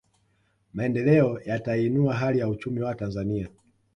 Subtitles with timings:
[0.73, 3.49] Maendeleo yatainua hali ya uchumi wa Watanzania